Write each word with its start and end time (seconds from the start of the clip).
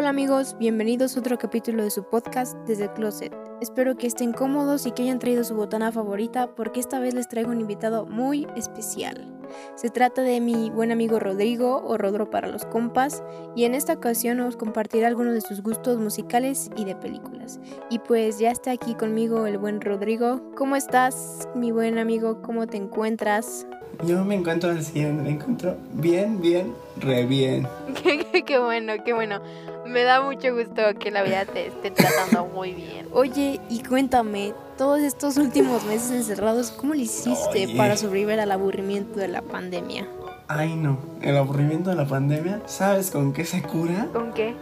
Hola 0.00 0.10
amigos, 0.10 0.54
bienvenidos 0.60 1.16
a 1.16 1.20
otro 1.20 1.38
capítulo 1.38 1.82
de 1.82 1.90
su 1.90 2.04
podcast 2.04 2.56
desde 2.68 2.84
el 2.84 2.92
closet. 2.92 3.34
Espero 3.60 3.96
que 3.96 4.06
estén 4.06 4.32
cómodos 4.32 4.86
y 4.86 4.92
que 4.92 5.02
hayan 5.02 5.18
traído 5.18 5.42
su 5.42 5.56
botana 5.56 5.90
favorita 5.90 6.54
porque 6.54 6.78
esta 6.78 7.00
vez 7.00 7.14
les 7.14 7.26
traigo 7.26 7.50
un 7.50 7.60
invitado 7.60 8.06
muy 8.06 8.46
especial. 8.54 9.26
Se 9.74 9.90
trata 9.90 10.22
de 10.22 10.40
mi 10.40 10.70
buen 10.70 10.92
amigo 10.92 11.18
Rodrigo 11.18 11.82
o 11.84 11.98
Rodro 11.98 12.30
para 12.30 12.46
los 12.46 12.64
compas 12.64 13.24
y 13.56 13.64
en 13.64 13.74
esta 13.74 13.94
ocasión 13.94 14.36
nos 14.36 14.56
compartirá 14.56 15.08
algunos 15.08 15.34
de 15.34 15.40
sus 15.40 15.64
gustos 15.64 15.98
musicales 15.98 16.70
y 16.76 16.84
de 16.84 16.94
películas. 16.94 17.58
Y 17.90 17.98
pues 17.98 18.38
ya 18.38 18.52
está 18.52 18.70
aquí 18.70 18.94
conmigo 18.94 19.48
el 19.48 19.58
buen 19.58 19.80
Rodrigo. 19.80 20.52
¿Cómo 20.56 20.76
estás, 20.76 21.48
mi 21.56 21.72
buen 21.72 21.98
amigo? 21.98 22.40
¿Cómo 22.40 22.68
te 22.68 22.76
encuentras? 22.76 23.66
Yo 24.04 24.24
me 24.24 24.36
encuentro 24.36 24.70
al 24.70 24.84
100, 24.84 25.24
me 25.24 25.30
encuentro 25.30 25.76
bien, 25.92 26.40
bien, 26.40 26.72
re 26.98 27.26
bien. 27.26 27.66
qué 28.46 28.58
bueno, 28.58 28.92
qué 29.04 29.12
bueno. 29.12 29.40
Me 29.86 30.02
da 30.04 30.22
mucho 30.22 30.54
gusto 30.54 30.82
que 31.00 31.10
la 31.10 31.22
vida 31.22 31.44
te 31.46 31.66
esté 31.68 31.90
tratando 31.90 32.46
muy 32.46 32.74
bien. 32.74 33.08
Oye, 33.12 33.60
y 33.68 33.82
cuéntame, 33.82 34.54
todos 34.76 35.00
estos 35.00 35.36
últimos 35.36 35.84
meses 35.84 36.12
encerrados, 36.12 36.70
¿cómo 36.70 36.94
le 36.94 37.02
hiciste 37.02 37.64
Oye. 37.66 37.76
para 37.76 37.96
sobrevivir 37.96 38.38
al 38.38 38.52
aburrimiento 38.52 39.18
de 39.18 39.28
la 39.28 39.42
pandemia? 39.42 40.06
Ay 40.46 40.76
no, 40.76 40.98
el 41.20 41.36
aburrimiento 41.36 41.90
de 41.90 41.96
la 41.96 42.06
pandemia, 42.06 42.62
¿sabes 42.66 43.10
con 43.10 43.32
qué 43.32 43.44
se 43.44 43.62
cura? 43.62 44.08
¿Con 44.12 44.32
qué? 44.32 44.54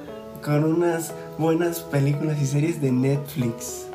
Con 0.42 0.64
unas 0.64 1.12
buenas 1.38 1.80
películas 1.80 2.40
y 2.40 2.46
series 2.46 2.80
de 2.80 2.90
Netflix. 2.90 3.86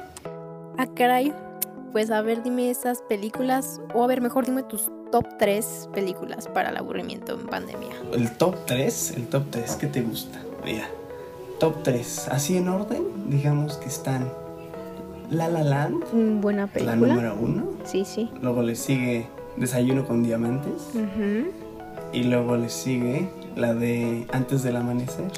Ah, 0.77 0.88
caray. 0.96 1.34
Pues 1.91 2.09
a 2.09 2.22
ver, 2.22 2.41
dime 2.41 2.70
esas 2.70 3.02
películas, 3.02 3.81
o 3.94 4.04
a 4.04 4.08
ver, 4.08 4.22
mejor 4.22 4.45
dime 4.45 4.63
tus 4.63 4.90
top 5.12 5.26
3 5.38 5.90
películas 5.94 6.48
para 6.48 6.70
el 6.70 6.77
aburrimiento 6.77 7.34
en 7.34 7.48
pandemia. 7.48 7.90
El 8.13 8.32
top 8.38 8.55
3, 8.65 9.12
el 9.18 9.27
top 9.27 9.43
3, 9.49 9.76
¿qué 9.76 9.88
te 9.88 10.02
gusta? 10.02 10.40
Mira, 10.63 10.88
top 11.60 11.84
3, 11.84 12.30
así 12.30 12.55
en 12.57 12.70
orden, 12.70 13.04
digamos 13.30 13.76
que 13.77 13.88
están 13.90 14.32
La 15.30 15.49
La 15.49 15.63
Land, 15.63 16.04
Mm, 16.13 16.40
Buena 16.41 16.62
la 16.63 16.68
película. 16.71 16.96
número 16.96 17.35
1, 17.41 17.63
Sí, 17.84 18.05
sí. 18.05 18.30
luego 18.41 18.62
le 18.62 18.76
sigue 18.76 19.27
Desayuno 19.58 20.08
con 20.08 20.24
Diamantes 20.24 20.91
Ujú. 20.93 21.52
y 22.13 22.24
luego 22.24 22.55
le 22.55 22.70
sigue 22.70 23.30
la 23.58 23.74
de 23.74 24.26
Antes 24.32 24.63
del 24.63 24.77
Amanecer. 24.77 25.30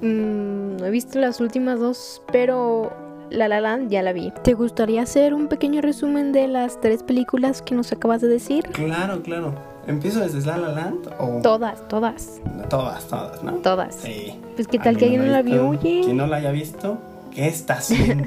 Mm, 0.00 0.78
no 0.78 0.84
he 0.86 0.90
visto 0.90 1.20
las 1.20 1.40
últimas 1.40 1.78
dos, 1.78 2.22
pero 2.32 2.90
La 3.30 3.48
La 3.48 3.60
Land 3.60 3.90
ya 3.90 4.02
la 4.02 4.12
vi. 4.12 4.32
¿Te 4.42 4.54
gustaría 4.54 5.02
hacer 5.02 5.34
un 5.34 5.48
pequeño 5.48 5.80
resumen 5.80 6.32
de 6.32 6.48
las 6.48 6.80
tres 6.80 7.02
películas 7.02 7.62
que 7.62 7.74
nos 7.74 7.92
acabas 7.92 8.20
de 8.20 8.28
decir? 8.28 8.64
Claro, 8.72 9.22
claro. 9.22 9.54
¿Empiezo 9.86 10.20
desde 10.20 10.40
La 10.46 10.58
La 10.58 10.68
Land 10.72 11.08
o...? 11.18 11.40
Todas, 11.42 11.86
todas, 11.88 12.40
Todas, 12.68 13.04
todas, 13.06 13.42
¿no? 13.42 13.52
todas. 13.54 13.96
Sí. 13.96 14.38
Pues 14.54 14.68
qué 14.68 14.78
tal 14.78 14.96
que 14.96 15.06
¿Alguien 15.06 15.26
no 15.26 15.32
la 15.32 15.42
vio, 15.42 15.68
oye. 15.68 16.02
Quien 16.04 16.16
no 16.16 16.26
la 16.26 16.36
haya 16.36 16.52
visto, 16.52 16.98
¿qué 17.32 17.48
está 17.48 17.74
haciendo? 17.74 18.24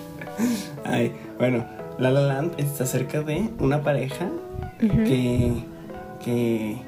Ay, 0.84 1.12
bueno, 1.38 1.64
La 1.98 2.10
La 2.10 2.20
Land 2.20 2.52
está 2.58 2.84
acerca 2.84 3.22
de 3.22 3.50
una 3.58 3.82
pareja 3.82 4.28
que, 4.78 5.64
que 6.24 6.78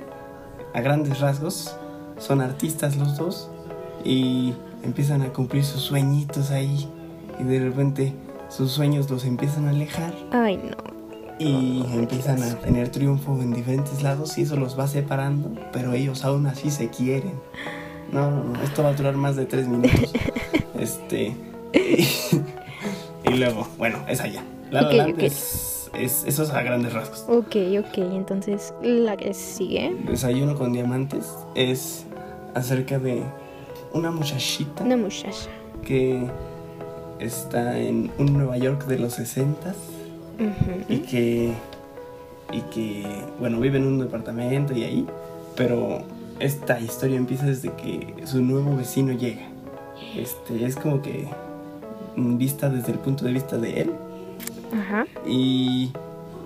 a 0.75 0.81
grandes 0.81 1.20
rasgos 1.20 1.77
son 2.19 2.41
artistas 2.41 2.97
los 2.97 3.17
dos 3.17 3.51
y 4.05 4.55
empiezan 4.83 5.23
a 5.23 5.33
cumplir 5.33 5.64
sus 5.64 5.83
sueñitos 5.83 6.51
ahí 6.51 6.89
y 7.41 7.45
de 7.45 7.59
repente 7.61 8.13
sus 8.49 8.71
sueños 8.73 9.11
los 9.11 9.25
empiezan 9.25 9.67
a 9.67 9.71
alejar 9.71 10.15
Ay, 10.31 10.57
no. 10.59 10.77
y 11.39 11.83
empiezan 11.95 12.43
a 12.43 12.55
tener 12.57 12.89
triunfo 12.91 13.41
en 13.41 13.53
diferentes 13.53 14.03
lados 14.03 14.37
y 14.39 14.43
eso 14.43 14.57
los 14.57 14.79
va 14.79 14.87
separando, 14.89 15.51
pero 15.73 15.93
ellos 15.93 16.25
aún 16.25 16.47
así 16.47 16.71
se 16.71 16.89
quieren. 16.89 17.33
No, 18.13 18.31
no, 18.31 18.45
no, 18.45 18.63
esto 18.63 18.83
va 18.83 18.91
a 18.91 18.92
durar 18.95 19.15
más 19.17 19.37
de 19.37 19.47
tres 19.47 19.67
minutos. 19.69 20.13
Este. 20.79 21.37
Y, 21.73 22.05
y 23.31 23.35
luego, 23.37 23.67
bueno, 23.79 23.98
es 24.09 24.21
allá. 24.21 24.42
La 24.71 24.83
La 24.83 24.89
Ok, 24.89 24.95
Land 24.95 25.15
ok. 25.15 25.23
es, 25.23 25.91
es- 25.95 26.25
eso 26.27 26.42
es 26.42 26.51
a 26.51 26.63
grandes 26.63 26.92
rasgos. 26.92 27.25
Ok, 27.29 27.57
ok, 27.79 27.98
entonces 27.98 28.75
la 28.83 29.17
que 29.17 29.33
sigue. 29.33 29.95
Desayuno 30.09 30.57
con 30.57 30.73
diamantes 30.73 31.31
es 31.55 32.05
acerca 32.55 32.98
de 32.98 33.23
una 33.92 34.11
muchachita 34.11 34.83
Una 34.83 34.97
muchacha. 34.97 35.48
que 35.85 36.27
está 37.23 37.79
en 37.79 38.11
un 38.19 38.33
Nueva 38.35 38.57
York 38.59 38.87
de 38.87 38.99
los 38.99 39.15
60 39.15 39.75
y 40.89 40.97
Ujú. 40.97 41.07
que 41.09 41.53
y 42.53 42.61
que 42.75 43.07
bueno 43.39 43.61
vive 43.61 43.79
en 43.79 43.87
un 43.87 43.99
departamento 43.99 44.75
y 44.77 44.85
ahí 44.85 45.07
pero 45.57 46.03
esta 46.41 46.81
historia 46.81 47.17
empieza 47.17 47.47
desde 47.47 47.71
que 47.73 48.15
su 48.25 48.43
nuevo 48.43 48.77
vecino 48.77 49.13
llega 49.13 49.43
este 50.17 50.65
es 50.65 50.77
como 50.77 51.01
que 51.03 51.29
vista 52.17 52.69
desde 52.69 52.93
el 52.93 52.99
punto 52.99 53.25
de 53.25 53.33
vista 53.33 53.57
de 53.57 53.83
él 53.83 53.91
Ajá. 54.75 55.07
y, 55.27 55.93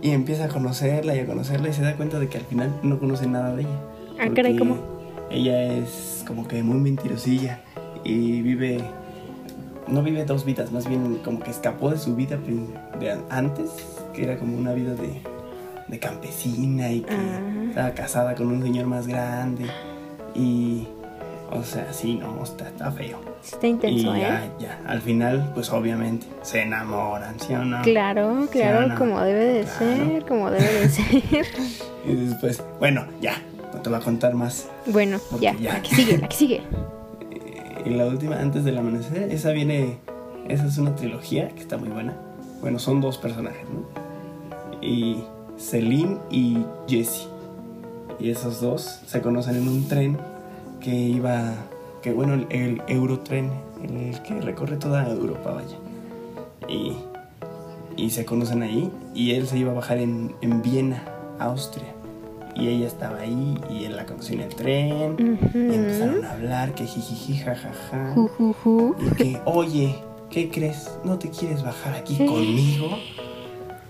y 0.02 0.10
empieza 0.10 0.44
a 0.44 0.48
conocerla 0.48 1.14
y 1.16 1.20
a 1.20 1.26
conocerla 1.26 1.68
y 1.68 1.72
se 1.72 1.82
da 1.82 1.96
cuenta 1.96 2.18
de 2.18 2.28
que 2.28 2.38
al 2.38 2.44
final 2.44 2.72
no 2.82 2.98
conoce 2.98 3.26
nada 3.26 3.54
de 3.54 3.62
ella 3.62 3.80
Ah, 4.18 4.28
caray, 4.34 4.56
¿cómo? 4.56 4.76
ella 5.30 5.72
es 5.74 6.24
como 6.26 6.46
que 6.48 6.62
muy 6.62 6.78
mentirosilla 6.78 7.62
y 8.04 8.42
vive 8.42 8.78
no 9.88 10.02
vive 10.02 10.24
dos 10.24 10.44
vidas, 10.44 10.72
más 10.72 10.88
bien 10.88 11.20
como 11.24 11.40
que 11.40 11.50
escapó 11.50 11.90
de 11.90 11.98
su 11.98 12.14
vida 12.16 12.38
de 12.98 13.10
an- 13.12 13.24
antes, 13.30 13.70
que 14.14 14.24
era 14.24 14.38
como 14.38 14.56
una 14.56 14.72
vida 14.72 14.94
de, 14.94 15.20
de 15.88 15.98
campesina 15.98 16.90
y 16.90 17.00
que 17.02 17.14
Ah. 17.14 17.40
estaba 17.68 17.90
casada 17.90 18.34
con 18.34 18.48
un 18.48 18.62
señor 18.62 18.86
más 18.86 19.06
grande 19.06 19.66
y 20.34 20.88
o 21.52 21.62
sea, 21.62 21.92
sí, 21.92 22.16
no, 22.16 22.42
está, 22.42 22.66
está 22.68 22.90
feo. 22.90 23.20
Está 23.44 23.68
intenso, 23.68 24.16
y 24.16 24.20
ya, 24.20 24.44
¿eh? 24.46 24.50
ya, 24.58 24.80
al 24.88 25.00
final, 25.00 25.52
pues 25.54 25.70
obviamente 25.72 26.26
se 26.42 26.62
enamoran, 26.62 27.38
¿sí 27.38 27.54
o 27.54 27.64
no? 27.64 27.82
Claro, 27.82 28.48
claro, 28.50 28.92
como 28.98 29.20
debe 29.20 29.44
de 29.44 29.62
Claro. 29.62 29.78
ser, 29.78 30.24
como 30.26 30.50
debe 30.50 30.80
de 30.80 30.88
ser. 30.88 31.22
Y 32.04 32.14
después, 32.14 32.62
bueno, 32.80 33.04
ya, 33.20 33.34
no 33.72 33.80
te 33.80 33.88
voy 33.90 33.98
a 33.98 34.02
contar 34.02 34.34
más. 34.34 34.68
bueno, 34.86 35.18
ya, 35.40 35.54
ya. 35.60 35.74
la 35.74 35.82
que 35.82 35.94
sigue, 35.94 36.18
la 36.18 36.28
que 36.28 36.36
sigue. 36.36 36.62
Y 37.86 37.90
la 37.90 38.06
última, 38.06 38.40
antes 38.40 38.64
del 38.64 38.76
amanecer, 38.78 39.30
esa 39.30 39.52
viene. 39.52 39.98
Esa 40.48 40.66
es 40.66 40.76
una 40.78 40.94
trilogía 40.96 41.48
que 41.50 41.60
está 41.60 41.76
muy 41.76 41.88
buena. 41.88 42.16
Bueno, 42.60 42.80
son 42.80 43.00
dos 43.00 43.16
personajes, 43.16 43.64
¿no? 43.70 43.86
Y 44.82 45.22
Celine 45.56 46.18
y 46.30 46.64
Jesse. 46.88 47.28
Y 48.18 48.30
esos 48.30 48.60
dos 48.60 49.00
se 49.06 49.20
conocen 49.20 49.56
en 49.56 49.68
un 49.68 49.86
tren 49.86 50.18
que 50.80 50.94
iba. 50.94 51.54
Que 52.02 52.12
bueno, 52.12 52.34
el, 52.34 52.46
el 52.50 52.82
Eurotren, 52.88 53.50
el 53.82 54.20
que 54.22 54.40
recorre 54.40 54.76
toda 54.76 55.08
Europa, 55.08 55.52
vaya. 55.52 55.76
Y, 56.68 56.96
y 57.96 58.10
se 58.10 58.24
conocen 58.24 58.62
ahí. 58.62 58.90
Y 59.14 59.32
él 59.32 59.46
se 59.46 59.58
iba 59.58 59.70
a 59.70 59.74
bajar 59.74 59.98
en, 59.98 60.34
en 60.40 60.60
Viena, 60.60 61.04
Austria. 61.38 61.95
Y 62.58 62.68
ella 62.68 62.86
estaba 62.86 63.18
ahí 63.20 63.58
y 63.70 63.84
él 63.84 63.96
la 63.96 64.06
conoció 64.06 64.34
en 64.36 64.40
el 64.42 64.54
tren. 64.54 65.38
Y 65.54 65.74
empezaron 65.74 66.24
a 66.24 66.32
hablar 66.32 66.74
que 66.74 66.86
jijiji, 66.86 67.36
jajaja. 67.38 68.14
Ju. 68.14 68.94
Y 68.98 69.10
que, 69.14 69.40
oye, 69.44 69.94
¿qué 70.30 70.48
crees? 70.48 70.90
¿No 71.04 71.18
te 71.18 71.28
quieres 71.28 71.62
bajar 71.62 71.94
aquí 71.94 72.16
conmigo? 72.26 72.88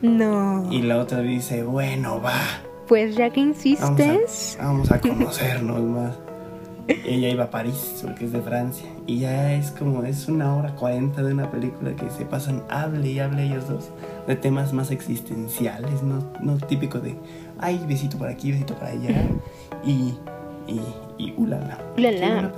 No. 0.02 0.66
Y 0.72 0.82
la 0.82 0.98
otra 0.98 1.20
dice, 1.20 1.62
bueno, 1.62 2.20
va, 2.20 2.40
Pues 2.88 3.16
ya 3.16 3.30
que 3.30 3.40
insistes. 3.40 4.58
vamos 4.60 4.90
a 4.90 5.00
conocernos 5.00 5.80
más. 5.82 6.18
Ella 6.88 7.28
iba 7.28 7.44
a 7.44 7.50
París, 7.50 8.00
porque 8.02 8.26
es 8.26 8.32
de 8.32 8.40
Francia. 8.40 8.86
Y 9.06 9.18
ya 9.20 9.52
es 9.54 9.70
como, 9.72 10.04
es 10.04 10.28
una 10.28 10.54
hora 10.54 10.74
cuarenta 10.74 11.22
de 11.22 11.32
una 11.32 11.50
película 11.50 11.94
que 11.96 12.08
se 12.10 12.24
pasan, 12.24 12.62
hable 12.68 13.10
y 13.10 13.18
hable 13.18 13.44
ellos 13.44 13.68
dos, 13.68 13.90
de 14.26 14.36
temas 14.36 14.72
más 14.72 14.90
existenciales, 14.90 16.02
no, 16.02 16.22
no 16.40 16.56
típico 16.58 16.98
de, 17.00 17.16
ay, 17.58 17.84
besito 17.88 18.18
por 18.18 18.28
aquí, 18.28 18.52
besito 18.52 18.74
para 18.74 18.92
allá. 18.92 19.28
Y, 19.84 20.14
y, 20.68 20.80
y, 21.18 21.34
ulala. 21.36 21.78
Ulala. 21.96 22.52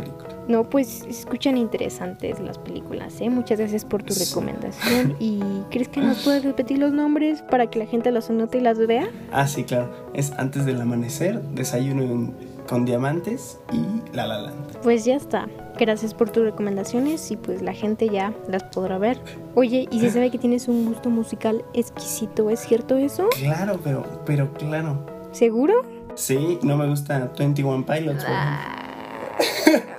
No, 0.48 0.64
pues 0.64 1.04
escuchan 1.06 1.58
interesantes 1.58 2.40
las 2.40 2.56
películas, 2.56 3.20
¿eh? 3.20 3.28
Muchas 3.28 3.58
gracias 3.58 3.84
por 3.84 4.02
tu 4.02 4.14
recomendación. 4.14 5.14
¿Y 5.20 5.40
crees 5.70 5.88
que 5.88 6.00
nos 6.00 6.22
puedes 6.24 6.42
repetir 6.42 6.78
los 6.78 6.92
nombres 6.94 7.42
para 7.42 7.66
que 7.68 7.78
la 7.78 7.84
gente 7.86 8.10
los 8.12 8.30
anote 8.30 8.56
y 8.56 8.60
las 8.62 8.78
vea? 8.78 9.08
Ah, 9.30 9.46
sí, 9.46 9.64
claro. 9.64 9.90
Es 10.14 10.32
antes 10.38 10.64
del 10.64 10.80
amanecer, 10.80 11.42
desayuno 11.54 12.02
en- 12.02 12.47
con 12.68 12.84
diamantes 12.84 13.58
y 13.72 14.14
La 14.14 14.26
La 14.26 14.38
Land. 14.40 14.78
Pues 14.82 15.04
ya 15.04 15.16
está. 15.16 15.48
Gracias 15.78 16.12
por 16.12 16.30
tus 16.30 16.44
recomendaciones 16.44 17.30
y 17.30 17.36
pues 17.36 17.62
la 17.62 17.72
gente 17.72 18.08
ya 18.08 18.34
las 18.48 18.64
podrá 18.64 18.98
ver. 18.98 19.18
Oye, 19.54 19.88
y 19.90 20.00
se 20.00 20.10
sabe 20.10 20.30
que 20.30 20.38
tienes 20.38 20.68
un 20.68 20.86
gusto 20.86 21.08
musical 21.08 21.64
exquisito, 21.72 22.50
¿es 22.50 22.60
cierto 22.60 22.98
eso? 22.98 23.28
Claro, 23.30 23.80
pero, 23.82 24.04
pero 24.26 24.52
claro. 24.52 25.06
¿Seguro? 25.32 25.82
Sí, 26.14 26.58
no 26.62 26.76
me 26.76 26.88
gusta 26.88 27.30
21 27.38 27.86
Pilots. 27.86 28.24
Ah. 28.26 28.84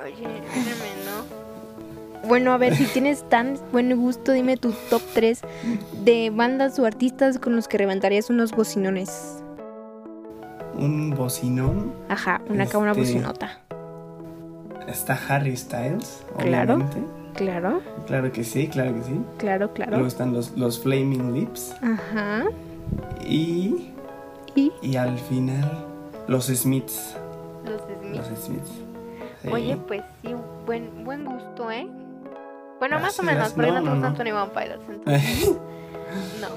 Oye, 0.06 0.28
¿no? 1.06 2.28
Bueno, 2.28 2.52
a 2.52 2.58
ver, 2.58 2.76
si 2.76 2.86
tienes 2.86 3.28
tan 3.30 3.58
buen 3.72 3.98
gusto, 3.98 4.34
dime 4.34 4.58
tu 4.58 4.74
top 4.90 5.02
3 5.14 5.42
de 6.04 6.30
bandas 6.30 6.78
o 6.78 6.86
artistas 6.86 7.40
con 7.40 7.56
los 7.56 7.68
que 7.68 7.78
reventarías 7.78 8.30
unos 8.30 8.52
bocinones. 8.52 9.39
Un 10.80 11.12
bocinón. 11.12 11.94
Ajá, 12.10 12.42
una 12.50 12.64
acá 12.64 12.78
una 12.78 12.92
Este- 12.92 13.02
bocinota. 13.02 13.60
está 14.88 15.20
Harry 15.30 15.56
Styles, 15.56 16.24
Claro. 16.40 16.76
obviamente. 16.76 17.04
Claro, 17.36 17.82
Claro 18.08 18.32
que 18.32 18.44
sí, 18.44 18.68
claro 18.68 18.94
que 18.96 19.04
sí. 19.04 19.22
claro, 19.38 19.68
Luego 19.68 19.74
claro. 19.92 20.08
están 20.08 20.34
los, 20.34 20.52
los 20.58 20.80
Flaming 20.80 21.34
Lips. 21.34 21.74
Ajá. 21.82 22.46
Y, 23.26 23.92
Y 24.56 24.72
y 24.82 24.96
al 24.96 25.18
final, 25.20 25.86
los 26.28 26.48
Smiths. 26.48 27.16
los 27.64 27.82
Los 28.18 28.40
Smiths. 28.40 28.72
Sí. 29.44 29.48
Oye, 29.52 29.78
pues 29.88 30.02
sí, 30.24 30.34
buen, 30.66 31.06
buen 31.06 31.24
gusto, 31.24 31.70
¿eh? 31.72 31.88
Bueno, 32.80 33.00
más 33.00 33.18
o 33.20 33.24
menos, 33.24 33.54
porque 33.54 33.72
No, 33.72 33.80
no, 33.82 33.96
no, 33.96 34.10
no. 34.10 34.16
Tony 34.16 34.32
One 34.32 34.52
Pilots, 34.54 34.90
entonces 34.90 35.52
no. 36.42 36.48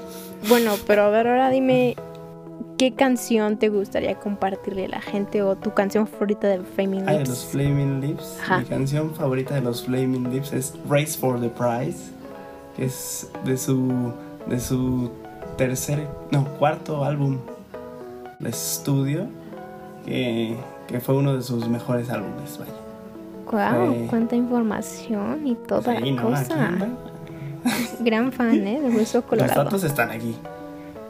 Bueno, 0.49 0.73
pero 0.87 1.03
a 1.03 1.09
ver, 1.09 1.27
ahora 1.27 1.49
dime, 1.49 1.95
¿qué 2.77 2.93
canción 2.93 3.57
te 3.57 3.69
gustaría 3.69 4.15
compartirle 4.19 4.85
a 4.85 4.89
la 4.89 5.01
gente 5.01 5.41
o 5.43 5.55
tu 5.55 5.73
canción 5.73 6.07
favorita 6.07 6.47
de 6.47 6.59
Flaming 6.61 7.03
Ah, 7.07 7.11
de 7.13 7.17
Lips? 7.19 7.29
los 7.29 7.45
Flaming 7.45 8.01
Lips. 8.01 8.37
Ajá. 8.41 8.59
Mi 8.59 8.65
canción 8.65 9.13
favorita 9.15 9.55
de 9.55 9.61
los 9.61 9.83
Flaming 9.85 10.31
Lips 10.31 10.51
es 10.53 10.73
Race 10.89 11.17
for 11.17 11.39
the 11.39 11.49
Prize, 11.49 12.11
que 12.75 12.85
es 12.85 13.29
de 13.45 13.57
su 13.57 14.11
de 14.47 14.59
su 14.59 15.09
tercer, 15.57 16.05
no, 16.31 16.43
cuarto 16.59 17.05
álbum 17.05 17.37
de 18.39 18.49
estudio, 18.49 19.27
que, 20.05 20.57
que 20.87 20.99
fue 20.99 21.15
uno 21.15 21.35
de 21.35 21.41
sus 21.43 21.69
mejores 21.69 22.09
álbumes, 22.09 22.57
vaya. 22.59 22.71
Guau, 23.49 23.93
Sí. 23.93 24.07
cuánta 24.09 24.35
información 24.35 25.45
y 25.47 25.55
toda 25.55 25.95
Sí, 25.97 26.11
la 26.11 26.21
no, 26.21 26.29
cosa. 26.29 26.71
Gran 28.01 28.31
fan, 28.33 28.67
¿eh? 28.67 28.81
De 28.81 28.89
Hueso 28.89 29.19
Los 29.19 29.25
Colorado. 29.27 29.63
datos 29.63 29.83
están 29.85 30.11
aquí. 30.11 30.35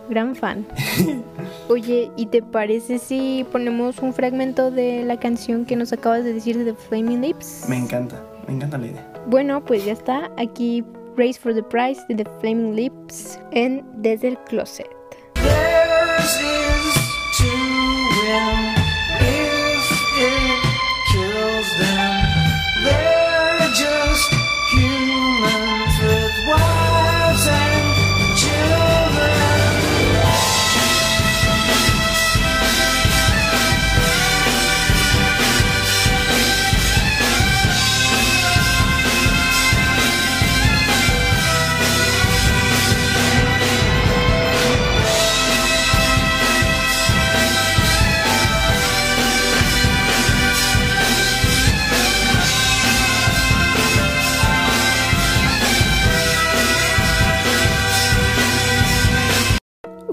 Gran 0.10 0.36
fan. 0.36 0.66
Oye, 1.70 2.12
¿y 2.18 2.26
te 2.28 2.42
parece 2.42 3.00
si 3.00 3.46
ponemos 3.52 4.00
un 4.00 4.14
fragmento 4.14 4.70
de 4.72 5.04
la 5.04 5.20
canción 5.20 5.66
que 5.66 5.76
nos 5.76 5.94
acabas 5.94 6.24
de 6.24 6.34
decir 6.34 6.58
de 6.58 6.74
The 6.74 6.78
Flaming 6.90 7.22
Lips? 7.22 7.66
Me 7.70 7.78
encanta, 7.78 8.22
me 8.48 8.56
encanta 8.56 8.78
la 8.78 8.88
idea. 8.88 9.14
Bueno, 9.28 9.64
pues 9.64 9.86
ya 9.86 9.94
está. 9.94 10.32
Aquí 10.38 10.84
Race 11.16 11.40
for 11.40 11.54
the 11.54 11.64
Prize 11.64 12.02
de 12.10 12.24
The 12.24 12.30
Flaming 12.42 12.76
Lips 12.76 13.40
en 13.52 13.84
Desde 14.02 14.30
el 14.30 14.38
Closet. 14.40 14.88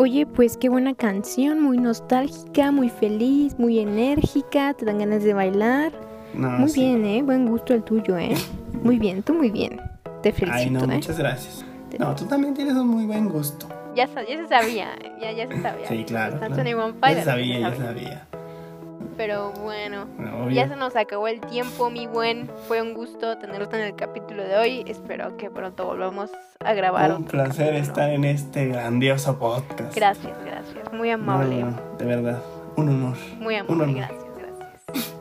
Oye, 0.03 0.25
pues 0.25 0.57
qué 0.57 0.71
buena 0.71 0.95
canción, 0.95 1.61
muy 1.61 1.77
nostálgica, 1.77 2.73
muy 2.73 2.89
feliz, 2.89 3.59
muy 3.59 3.81
enérgica, 3.81 4.73
te 4.73 4.87
dan 4.87 4.97
ganas 4.97 5.23
de 5.25 5.35
bailar. 5.35 5.93
No, 6.33 6.49
muy 6.53 6.71
sí. 6.71 6.81
bien, 6.81 7.05
¿eh? 7.05 7.21
Buen 7.21 7.45
gusto 7.45 7.75
el 7.75 7.83
tuyo, 7.83 8.17
¿eh? 8.17 8.35
Muy 8.83 8.99
bien, 8.99 9.23
tú 9.23 9.35
muy 9.35 9.51
bien. 9.51 9.79
Te 10.23 10.33
felicito, 10.33 10.59
Ay, 10.59 10.71
no, 10.71 10.85
¿eh? 10.85 10.97
muchas 10.97 11.19
gracias. 11.19 11.67
No, 11.99 12.15
tú 12.15 12.25
también 12.25 12.55
tienes 12.55 12.77
un 12.77 12.89
muy 12.89 13.05
buen 13.05 13.29
gusto. 13.29 13.69
Ya, 13.95 14.07
ya 14.07 14.25
se 14.25 14.49
sabía, 14.49 14.89
ya, 15.21 15.33
ya 15.33 15.47
se 15.47 15.61
sabía. 15.61 15.87
Sí, 15.87 16.05
claro. 16.05 16.39
Claro. 16.39 16.57
Ya 16.57 16.95
Pilots, 16.95 17.25
sabía, 17.25 17.55
se 17.57 17.61
ya 17.61 17.77
sabía. 17.77 18.27
Pero 19.21 19.53
bueno, 19.53 20.07
obvio. 20.43 20.51
ya 20.51 20.67
se 20.67 20.77
nos 20.77 20.97
acabó 20.97 21.29
el 21.29 21.43
tiempo, 21.43 21.91
mi 21.91 22.07
buen. 22.07 22.49
Fue 22.67 22.81
un 22.81 22.95
gusto 22.95 23.37
tenerlos 23.37 23.71
en 23.75 23.81
el 23.81 23.95
capítulo 23.95 24.43
de 24.43 24.57
hoy. 24.57 24.83
Espero 24.87 25.37
que 25.37 25.51
pronto 25.51 25.85
volvamos 25.85 26.31
a 26.65 26.73
grabar. 26.73 27.13
Un 27.13 27.25
placer 27.25 27.67
capítulo. 27.67 27.83
estar 27.83 28.09
en 28.09 28.25
este 28.25 28.69
grandioso 28.69 29.39
podcast. 29.39 29.95
Gracias, 29.95 30.33
gracias. 30.47 30.91
Muy 30.95 31.11
amable. 31.11 31.65
no, 31.65 31.79
de 31.99 32.05
verdad, 32.07 32.39
un 32.77 32.89
honor. 32.89 33.17
Muy 33.39 33.57
Un 33.57 33.61
amable, 33.61 33.83
honor. 33.85 33.95
gracias, 33.97 34.25
gracias. 34.39 35.15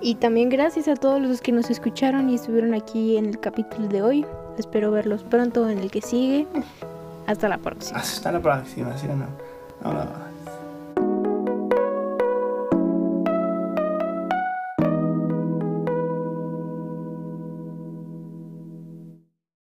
Y 0.00 0.14
también 0.14 0.48
gracias 0.48 0.86
a 0.86 0.94
todos 0.94 1.20
los 1.20 1.40
que 1.40 1.50
nos 1.50 1.68
escucharon 1.70 2.30
y 2.30 2.36
estuvieron 2.36 2.72
aquí 2.72 3.16
en 3.16 3.26
el 3.26 3.40
capítulo 3.40 3.88
de 3.88 4.02
hoy. 4.02 4.26
Espero 4.58 4.92
verlos 4.92 5.24
pronto 5.24 5.68
en 5.68 5.78
el 5.80 5.90
que 5.90 6.02
sigue. 6.02 6.46
Hasta 7.26 7.48
la 7.48 7.58
próxima. 7.58 7.98
Hasta 7.98 8.30
la 8.30 8.38
próxima, 8.38 8.96
¿sí 8.96 9.08
o 9.10 9.16
no? 9.16 9.26
No, 9.82 9.92
no. 10.04 10.25